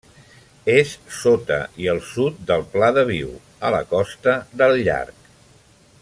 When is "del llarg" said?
4.63-5.29